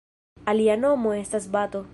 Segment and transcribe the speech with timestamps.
[0.53, 1.87] Alia nomo estas bato.